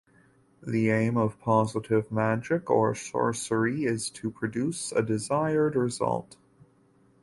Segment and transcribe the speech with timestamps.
[0.65, 6.37] The aim of positive magic or sorcery is to produce a desired result.